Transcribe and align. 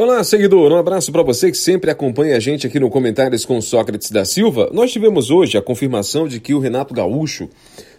Olá, 0.00 0.22
seguidor. 0.22 0.70
Um 0.70 0.76
abraço 0.76 1.10
para 1.10 1.24
você 1.24 1.50
que 1.50 1.56
sempre 1.56 1.90
acompanha 1.90 2.36
a 2.36 2.38
gente 2.38 2.64
aqui 2.64 2.78
no 2.78 2.88
Comentários 2.88 3.44
com 3.44 3.60
Sócrates 3.60 4.12
da 4.12 4.24
Silva. 4.24 4.70
Nós 4.72 4.92
tivemos 4.92 5.28
hoje 5.28 5.58
a 5.58 5.60
confirmação 5.60 6.28
de 6.28 6.38
que 6.38 6.54
o 6.54 6.60
Renato 6.60 6.94
Gaúcho 6.94 7.48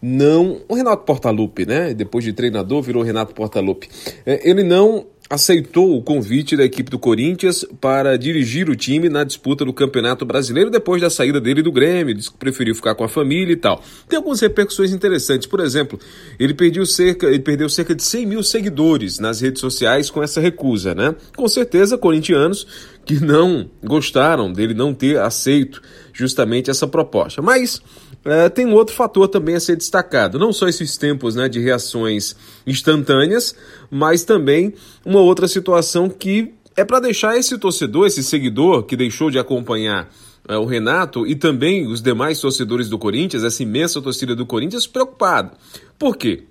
não. 0.00 0.62
O 0.70 0.74
Renato 0.74 1.04
Portaluppi, 1.04 1.66
né? 1.66 1.92
Depois 1.92 2.24
de 2.24 2.32
treinador, 2.32 2.80
virou 2.80 3.02
Renato 3.02 3.34
Portaluppi. 3.34 3.90
É, 4.24 4.40
ele 4.48 4.62
não 4.62 5.04
aceitou 5.32 5.96
o 5.96 6.02
convite 6.02 6.58
da 6.58 6.62
equipe 6.62 6.90
do 6.90 6.98
Corinthians 6.98 7.64
para 7.80 8.18
dirigir 8.18 8.68
o 8.68 8.76
time 8.76 9.08
na 9.08 9.24
disputa 9.24 9.64
do 9.64 9.72
Campeonato 9.72 10.26
Brasileiro 10.26 10.68
depois 10.70 11.00
da 11.00 11.08
saída 11.08 11.40
dele 11.40 11.62
do 11.62 11.72
Grêmio, 11.72 12.14
disse 12.14 12.30
que 12.30 12.36
preferiu 12.36 12.74
ficar 12.74 12.94
com 12.94 13.02
a 13.02 13.08
família 13.08 13.54
e 13.54 13.56
tal. 13.56 13.82
Tem 14.06 14.18
algumas 14.18 14.40
repercussões 14.40 14.92
interessantes. 14.92 15.46
Por 15.46 15.60
exemplo, 15.60 15.98
ele 16.38 16.52
perdeu 16.52 16.84
cerca, 16.84 17.28
ele 17.28 17.38
perdeu 17.38 17.66
cerca 17.70 17.94
de 17.94 18.02
100 18.02 18.26
mil 18.26 18.42
seguidores 18.42 19.18
nas 19.18 19.40
redes 19.40 19.62
sociais 19.62 20.10
com 20.10 20.22
essa 20.22 20.38
recusa, 20.38 20.94
né? 20.94 21.14
Com 21.34 21.48
certeza, 21.48 21.96
corintianos 21.96 22.66
que 23.02 23.18
não 23.18 23.70
gostaram 23.82 24.52
dele 24.52 24.74
não 24.74 24.92
ter 24.92 25.18
aceito 25.18 25.80
justamente 26.12 26.70
essa 26.70 26.86
proposta. 26.86 27.40
Mas 27.40 27.80
é, 28.24 28.48
tem 28.48 28.66
um 28.66 28.74
outro 28.74 28.94
fator 28.94 29.26
também 29.28 29.54
a 29.54 29.60
ser 29.60 29.76
destacado, 29.76 30.38
não 30.38 30.52
só 30.52 30.68
esses 30.68 30.96
tempos 30.96 31.34
né, 31.34 31.48
de 31.48 31.60
reações 31.60 32.36
instantâneas, 32.66 33.54
mas 33.90 34.24
também 34.24 34.74
uma 35.04 35.20
outra 35.20 35.48
situação 35.48 36.08
que 36.08 36.54
é 36.76 36.84
para 36.84 37.00
deixar 37.00 37.36
esse 37.36 37.58
torcedor, 37.58 38.06
esse 38.06 38.22
seguidor 38.22 38.84
que 38.84 38.96
deixou 38.96 39.30
de 39.30 39.38
acompanhar 39.38 40.08
é, 40.48 40.56
o 40.56 40.64
Renato 40.64 41.26
e 41.26 41.34
também 41.34 41.86
os 41.86 42.00
demais 42.00 42.40
torcedores 42.40 42.88
do 42.88 42.98
Corinthians, 42.98 43.44
essa 43.44 43.62
imensa 43.62 44.00
torcida 44.00 44.34
do 44.34 44.46
Corinthians, 44.46 44.86
preocupado. 44.86 45.52
Por 45.98 46.16
quê? 46.16 46.44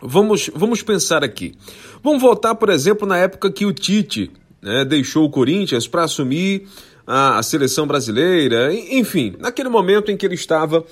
Vamos, 0.00 0.50
vamos 0.54 0.82
pensar 0.82 1.22
aqui. 1.22 1.54
Vamos 2.02 2.22
voltar, 2.22 2.54
por 2.54 2.70
exemplo, 2.70 3.06
na 3.06 3.18
época 3.18 3.50
que 3.50 3.66
o 3.66 3.72
Tite 3.72 4.30
né, 4.62 4.84
deixou 4.84 5.24
o 5.24 5.30
Corinthians 5.30 5.86
para 5.86 6.04
assumir 6.04 6.66
a, 7.10 7.42
seleção 7.42 7.86
brasileira, 7.86 8.72
enfim, 8.72 9.34
naquele 9.38 9.68
momento 9.68 10.12
em 10.12 10.16
que 10.16 10.24
ele 10.24 10.36
estava 10.36 10.84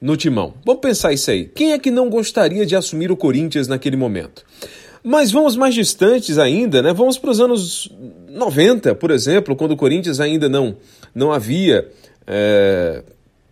no 0.00 0.16
timão. 0.16 0.54
Vamos 0.64 0.80
pensar 0.80 1.12
isso 1.12 1.30
aí. 1.30 1.44
Quem 1.44 1.72
é 1.72 1.78
que 1.78 1.90
não 1.90 2.08
gostaria 2.08 2.64
de 2.64 2.74
assumir 2.74 3.10
o 3.10 3.16
Corinthians 3.16 3.68
naquele 3.68 3.96
momento? 3.96 4.42
Mas 5.04 5.30
vamos 5.30 5.54
mais 5.54 5.74
distantes 5.74 6.38
ainda, 6.38 6.80
né? 6.80 6.94
Vamos 6.94 7.18
para 7.18 7.30
os 7.30 7.40
anos 7.40 7.92
90, 8.30 8.94
por 8.94 9.10
exemplo, 9.10 9.54
quando 9.54 9.72
o 9.72 9.76
Corinthians 9.76 10.18
ainda 10.18 10.48
não, 10.48 10.76
não 11.14 11.30
havia 11.30 11.86
é, 12.26 13.02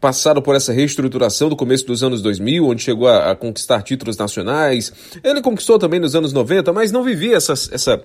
passado 0.00 0.40
por 0.40 0.54
essa 0.56 0.72
reestruturação 0.72 1.50
do 1.50 1.56
começo 1.56 1.86
dos 1.86 2.02
anos 2.02 2.22
2000, 2.22 2.66
onde 2.66 2.82
chegou 2.82 3.06
a, 3.06 3.32
a, 3.32 3.36
conquistar 3.36 3.82
títulos 3.82 4.16
nacionais. 4.16 4.92
Ele 5.22 5.42
conquistou 5.42 5.78
também 5.78 6.00
nos 6.00 6.14
anos 6.16 6.32
90, 6.32 6.72
mas 6.72 6.90
não 6.90 7.02
vivia 7.02 7.36
essa, 7.36 7.52
essa 7.52 8.02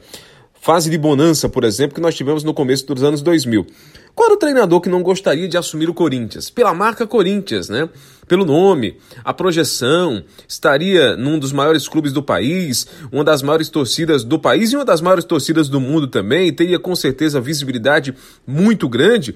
fase 0.62 0.90
de 0.90 0.98
bonança, 0.98 1.48
por 1.48 1.64
exemplo, 1.64 1.96
que 1.96 2.02
nós 2.02 2.16
tivemos 2.16 2.44
no 2.44 2.54
começo 2.54 2.86
dos 2.86 3.04
anos 3.04 3.22
2000. 3.22 3.66
Qual 4.14 4.28
era 4.28 4.36
o 4.36 4.40
treinador 4.40 4.82
que 4.82 4.90
não 4.90 5.02
gostaria 5.02 5.48
de 5.48 5.58
assumir 5.58 5.90
o 5.90 5.94
Corinthians? 5.94 6.50
Pela 6.50 6.74
marca 6.74 7.08
Corinthians, 7.08 7.70
né? 7.70 7.88
Pelo 8.28 8.46
nome, 8.46 8.98
a 9.24 9.34
projeção, 9.34 10.24
estaria 10.48 11.16
num 11.16 11.40
dos 11.40 11.52
maiores 11.52 11.88
clubes 11.88 12.12
do 12.12 12.22
país, 12.22 12.86
uma 13.12 13.24
das 13.24 13.42
maiores 13.42 13.70
torcidas 13.70 14.24
do 14.24 14.38
país 14.38 14.72
e 14.72 14.76
uma 14.76 14.86
das 14.86 15.02
maiores 15.02 15.24
torcidas 15.24 15.70
do 15.70 15.80
mundo 15.80 16.08
também, 16.08 16.54
teria 16.54 16.78
com 16.78 16.96
certeza 16.96 17.40
visibilidade 17.40 18.14
muito 18.46 18.90
grande. 18.90 19.36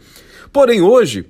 Porém, 0.52 0.82
hoje, 0.82 1.26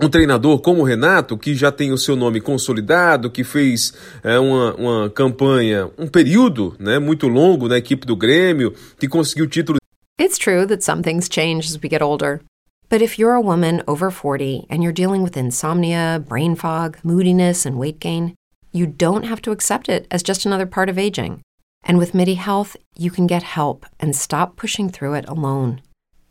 um 0.00 0.08
treinador 0.08 0.60
como 0.60 0.80
o 0.80 0.84
Renato, 0.84 1.36
que 1.36 1.54
já 1.54 1.70
tem 1.70 1.92
o 1.92 1.98
seu 1.98 2.16
nome 2.16 2.40
consolidado, 2.40 3.30
que 3.30 3.44
fez 3.44 3.92
é, 4.22 4.38
uma, 4.38 4.74
uma 4.74 5.10
campanha, 5.10 5.90
um 5.98 6.06
período 6.06 6.74
né, 6.78 6.98
muito 6.98 7.28
longo 7.28 7.68
na 7.68 7.76
equipe 7.76 8.06
do 8.06 8.16
Grêmio, 8.16 8.74
que 8.98 9.06
conseguiu 9.06 9.46
título. 9.46 9.78
It's 10.20 10.38
true 10.38 10.66
that 10.66 10.82
some 10.82 11.02
things 11.02 11.28
change 11.28 11.68
as 11.68 11.78
we 11.82 11.88
get 11.88 12.02
older. 12.02 12.40
But 12.88 13.02
if 13.02 13.18
you're 13.18 13.34
a 13.34 13.40
woman 13.40 13.82
over 13.86 14.10
40 14.10 14.66
and 14.68 14.82
you're 14.82 14.92
dealing 14.92 15.22
with 15.22 15.36
insomnia, 15.36 16.22
brain 16.26 16.54
fog, 16.54 16.98
moodiness, 17.02 17.66
and 17.66 17.78
weight 17.78 17.98
gain, 17.98 18.34
you 18.70 18.86
don't 18.86 19.24
have 19.24 19.40
to 19.42 19.50
accept 19.50 19.88
it 19.88 20.06
as 20.10 20.22
just 20.22 20.46
another 20.46 20.66
part 20.66 20.88
of 20.88 20.98
aging. 20.98 21.40
And 21.84 21.98
with 21.98 22.14
MIDI 22.14 22.34
Health, 22.34 22.76
you 22.96 23.10
can 23.10 23.26
get 23.26 23.42
help 23.42 23.86
and 23.98 24.14
stop 24.14 24.56
pushing 24.56 24.88
through 24.88 25.14
it 25.14 25.28
alone. 25.28 25.80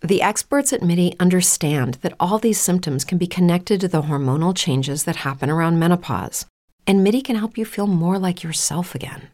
The 0.03 0.23
experts 0.23 0.73
at 0.73 0.81
MIDI 0.81 1.15
understand 1.19 1.99
that 2.01 2.15
all 2.19 2.39
these 2.39 2.59
symptoms 2.59 3.05
can 3.05 3.19
be 3.19 3.27
connected 3.27 3.79
to 3.81 3.87
the 3.87 4.01
hormonal 4.01 4.55
changes 4.55 5.03
that 5.03 5.17
happen 5.17 5.47
around 5.47 5.77
menopause, 5.77 6.47
and 6.87 7.03
MIDI 7.03 7.21
can 7.21 7.35
help 7.35 7.55
you 7.55 7.65
feel 7.65 7.85
more 7.85 8.17
like 8.17 8.41
yourself 8.41 8.95
again. 8.95 9.27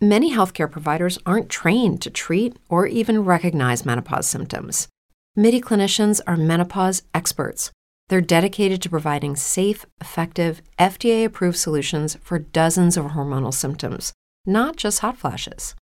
Many 0.00 0.34
healthcare 0.34 0.68
providers 0.68 1.20
aren't 1.24 1.48
trained 1.48 2.02
to 2.02 2.10
treat 2.10 2.56
or 2.68 2.88
even 2.88 3.24
recognize 3.24 3.86
menopause 3.86 4.28
symptoms. 4.28 4.88
MIDI 5.36 5.60
clinicians 5.60 6.20
are 6.26 6.36
menopause 6.36 7.04
experts. 7.14 7.70
They're 8.08 8.20
dedicated 8.20 8.82
to 8.82 8.90
providing 8.90 9.36
safe, 9.36 9.86
effective, 10.00 10.62
FDA 10.80 11.24
approved 11.24 11.58
solutions 11.58 12.16
for 12.20 12.40
dozens 12.40 12.96
of 12.96 13.06
hormonal 13.06 13.54
symptoms, 13.54 14.12
not 14.44 14.74
just 14.74 14.98
hot 14.98 15.16
flashes. 15.16 15.76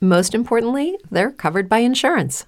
Most 0.00 0.32
importantly, 0.32 0.96
they're 1.10 1.32
covered 1.32 1.68
by 1.68 1.78
insurance. 1.78 2.46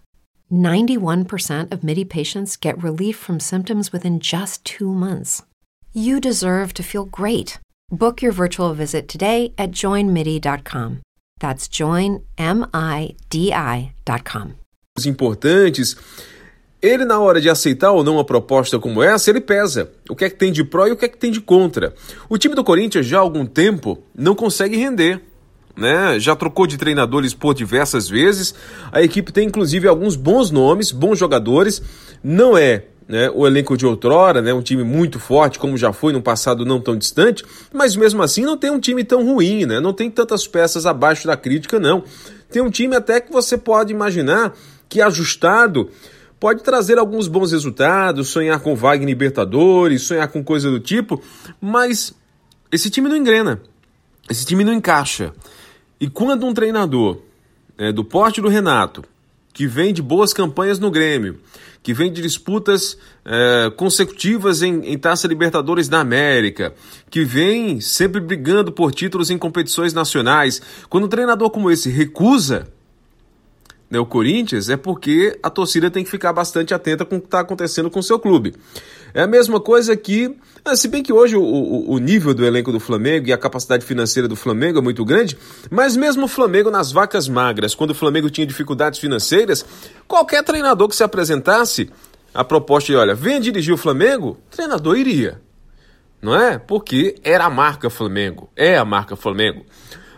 91% 0.52 1.72
of 1.72 1.82
MIDI 1.82 2.04
patients 2.04 2.56
get 2.56 2.82
relief 2.82 3.16
from 3.16 3.40
symptoms 3.40 3.92
within 3.92 4.20
just 4.20 4.64
two 4.64 4.92
months. 4.92 5.42
You 5.94 6.20
deserve 6.20 6.74
to 6.74 6.82
feel 6.82 7.06
great. 7.06 7.58
Book 7.90 8.20
your 8.22 8.32
virtual 8.32 8.74
visit 8.74 9.08
today 9.08 9.54
at 9.56 9.70
joinmidi.com. 9.70 11.00
That's 11.40 11.68
joinmidi.com. 11.68 12.14
Importantes 15.06 15.96
Ele, 16.82 17.04
na 17.04 17.20
hora 17.20 17.40
de 17.40 17.48
aceitar 17.48 17.92
ou 17.92 18.02
não 18.02 18.14
uma 18.14 18.24
proposta 18.24 18.76
como 18.76 19.00
essa, 19.00 19.30
ele 19.30 19.40
pesa 19.40 19.88
o 20.10 20.16
que 20.16 20.24
é 20.24 20.30
que 20.30 20.34
tem 20.34 20.50
de 20.50 20.64
pró 20.64 20.88
e 20.88 20.90
o 20.90 20.96
que 20.96 21.04
é 21.04 21.08
que 21.08 21.16
tem 21.16 21.30
de 21.30 21.40
contra. 21.40 21.94
O 22.28 22.36
time 22.36 22.56
do 22.56 22.64
Corinthians 22.64 23.06
já 23.06 23.18
há 23.18 23.20
algum 23.20 23.46
tempo 23.46 24.02
não 24.12 24.34
consegue 24.34 24.76
render. 24.76 25.22
Né? 25.76 26.18
Já 26.18 26.36
trocou 26.36 26.66
de 26.66 26.76
treinadores 26.76 27.32
por 27.34 27.54
diversas 27.54 28.08
vezes. 28.08 28.54
A 28.90 29.02
equipe 29.02 29.32
tem 29.32 29.46
inclusive 29.46 29.88
alguns 29.88 30.16
bons 30.16 30.50
nomes, 30.50 30.92
bons 30.92 31.18
jogadores. 31.18 31.82
Não 32.22 32.56
é 32.56 32.84
né, 33.08 33.30
o 33.34 33.46
elenco 33.46 33.76
de 33.76 33.84
outrora, 33.84 34.40
né, 34.40 34.54
um 34.54 34.62
time 34.62 34.84
muito 34.84 35.18
forte, 35.18 35.58
como 35.58 35.76
já 35.76 35.92
foi 35.92 36.12
no 36.12 36.22
passado 36.22 36.64
não 36.64 36.80
tão 36.80 36.96
distante, 36.96 37.44
mas 37.72 37.96
mesmo 37.96 38.22
assim 38.22 38.42
não 38.42 38.56
tem 38.56 38.70
um 38.70 38.80
time 38.80 39.04
tão 39.04 39.24
ruim, 39.24 39.66
né? 39.66 39.80
não 39.80 39.92
tem 39.92 40.10
tantas 40.10 40.46
peças 40.46 40.86
abaixo 40.86 41.26
da 41.26 41.36
crítica, 41.36 41.78
não. 41.78 42.04
Tem 42.50 42.62
um 42.62 42.70
time 42.70 42.94
até 42.96 43.20
que 43.20 43.32
você 43.32 43.58
pode 43.58 43.92
imaginar 43.92 44.54
que 44.88 45.00
ajustado 45.00 45.90
pode 46.38 46.62
trazer 46.62 46.98
alguns 46.98 47.28
bons 47.28 47.52
resultados, 47.52 48.28
sonhar 48.28 48.58
com 48.60 48.74
Wagner 48.74 49.08
Libertadores, 49.08 50.02
sonhar 50.02 50.28
com 50.28 50.42
coisa 50.42 50.70
do 50.70 50.80
tipo, 50.80 51.22
mas 51.60 52.12
esse 52.70 52.90
time 52.90 53.08
não 53.08 53.16
engrena, 53.16 53.62
esse 54.28 54.44
time 54.44 54.64
não 54.64 54.72
encaixa. 54.72 55.32
E 56.02 56.10
quando 56.10 56.44
um 56.44 56.52
treinador 56.52 57.18
é, 57.78 57.92
do 57.92 58.02
porte 58.04 58.40
do 58.40 58.48
Renato, 58.48 59.04
que 59.52 59.68
vem 59.68 59.94
de 59.94 60.02
boas 60.02 60.32
campanhas 60.32 60.80
no 60.80 60.90
Grêmio, 60.90 61.38
que 61.80 61.94
vem 61.94 62.12
de 62.12 62.20
disputas 62.20 62.98
é, 63.24 63.70
consecutivas 63.76 64.62
em, 64.62 64.80
em 64.84 64.98
Taça 64.98 65.28
Libertadores 65.28 65.88
da 65.88 66.00
América, 66.00 66.74
que 67.08 67.24
vem 67.24 67.80
sempre 67.80 68.20
brigando 68.20 68.72
por 68.72 68.92
títulos 68.92 69.30
em 69.30 69.38
competições 69.38 69.94
nacionais, 69.94 70.60
quando 70.88 71.04
um 71.04 71.08
treinador 71.08 71.50
como 71.50 71.70
esse 71.70 71.88
recusa 71.88 72.66
né, 73.92 73.98
o 73.98 74.06
Corinthians, 74.06 74.70
é 74.70 74.76
porque 74.78 75.38
a 75.42 75.50
torcida 75.50 75.90
tem 75.90 76.02
que 76.02 76.10
ficar 76.10 76.32
bastante 76.32 76.72
atenta 76.72 77.04
com 77.04 77.16
o 77.16 77.20
que 77.20 77.26
está 77.26 77.40
acontecendo 77.40 77.90
com 77.90 78.00
o 78.00 78.02
seu 78.02 78.18
clube. 78.18 78.54
É 79.12 79.20
a 79.20 79.26
mesma 79.26 79.60
coisa 79.60 79.94
que, 79.94 80.34
ah, 80.64 80.74
se 80.74 80.88
bem 80.88 81.02
que 81.02 81.12
hoje 81.12 81.36
o, 81.36 81.42
o, 81.42 81.92
o, 81.92 81.98
nível 81.98 82.32
do 82.32 82.42
elenco 82.42 82.72
do 82.72 82.80
Flamengo 82.80 83.28
e 83.28 83.34
a 83.34 83.36
capacidade 83.36 83.84
financeira 83.84 84.26
do 84.26 84.34
Flamengo 84.34 84.78
é 84.78 84.80
muito 84.80 85.04
grande, 85.04 85.36
mas 85.70 85.94
mesmo 85.94 86.24
o 86.24 86.28
Flamengo 86.28 86.70
nas 86.70 86.90
vacas 86.90 87.28
magras, 87.28 87.74
quando 87.74 87.90
o 87.90 87.94
Flamengo 87.94 88.30
tinha 88.30 88.46
dificuldades 88.46 88.98
financeiras, 88.98 89.62
qualquer 90.08 90.42
treinador 90.42 90.88
que 90.88 90.96
se 90.96 91.04
apresentasse, 91.04 91.90
a 92.32 92.42
proposta 92.42 92.90
de, 92.90 92.96
olha, 92.96 93.14
venha 93.14 93.40
dirigir 93.40 93.74
o 93.74 93.76
Flamengo, 93.76 94.38
o 94.50 94.56
treinador 94.56 94.96
iria. 94.96 95.38
Não 96.22 96.34
é? 96.34 96.56
Porque 96.56 97.16
era 97.22 97.44
a 97.44 97.50
marca 97.50 97.90
Flamengo, 97.90 98.48
é 98.56 98.78
a 98.78 98.86
marca 98.86 99.16
Flamengo. 99.16 99.66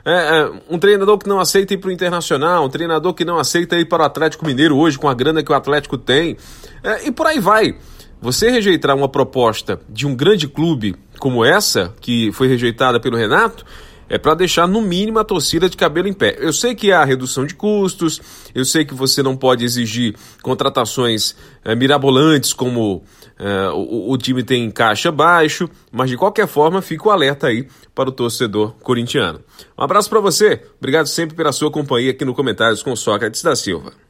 É, 0.05 0.13
é, 0.13 0.53
um 0.69 0.79
treinador 0.79 1.17
que 1.17 1.29
não 1.29 1.41
aceita 1.41 1.73
ir 1.73 1.79
para 1.79 1.89
o 1.89 1.93
Internacional, 1.93 2.65
um 2.65 2.69
treinador 2.69 3.15
que 3.15 3.25
não 3.25 3.39
aceita 3.39 3.77
ir 3.77 3.87
para 3.87 4.03
o 4.03 4.07
Atlético 4.07 4.45
Mineiro 4.45 4.77
hoje 4.77 4.99
com 4.99 5.09
a 5.09 5.15
grana 5.15 5.43
que 5.43 5.51
o 5.51 5.55
Atlético 5.55 5.97
tem, 5.97 6.37
é, 6.83 7.07
e 7.07 7.11
por 7.11 7.27
aí 7.27 7.41
vai. 7.41 7.77
Você 8.21 8.51
rejeitar 8.51 8.95
uma 8.95 9.09
proposta 9.09 9.81
de 9.89 10.07
um 10.07 10.15
grande 10.15 10.47
clube 10.47 10.95
como 11.19 11.45
essa, 11.45 11.95
que 12.01 12.31
foi 12.33 12.49
rejeitada 12.49 13.01
pelo 13.01 13.17
Renato, 13.17 13.65
é 14.15 14.19
para 14.19 14.35
deixar 14.35 14.69
no 14.69 14.81
mínimo 14.81 15.19
a 15.19 15.25
torcida 15.25 15.69
de 15.69 15.77
cabelo 15.77 16.07
em 16.07 16.13
pé. 16.13 16.37
Eu 16.39 16.53
sei 16.53 16.73
que 16.73 16.93
há 16.93 17.05
redução 17.05 17.45
de 17.45 17.53
custos, 17.53 18.23
eu 18.55 18.65
sei 18.65 18.85
que 18.85 18.95
você 18.95 19.25
não 19.25 19.37
pode 19.37 19.65
exigir 19.65 20.15
contratações 20.41 21.35
é, 21.65 21.75
mirabolantes 21.75 22.53
como 22.53 23.03
é, 23.37 23.71
o, 23.71 24.13
o, 24.13 24.17
time 24.17 24.45
tem 24.45 24.71
caixa 24.71 25.11
baixo, 25.11 25.69
mas 25.91 26.11
de 26.11 26.17
qualquer 26.17 26.47
forma 26.47 26.81
fica 26.81 27.09
o 27.09 27.11
alerta 27.11 27.49
aí 27.49 27.67
para 27.93 28.09
o 28.09 28.13
torcedor 28.13 28.75
corintiano. 28.85 29.41
Um 29.77 29.83
abraço 29.83 30.09
para 30.09 30.21
você, 30.21 30.63
obrigado 30.79 31.09
sempre 31.09 31.35
pela 31.35 31.51
sua 31.51 31.69
companhia 31.69 32.13
aqui 32.13 32.25
no 32.25 32.35
Comentários 32.35 32.85
com 32.85 32.95
Sócrates 32.95 33.43
da 33.43 33.57
Silva. 33.57 33.95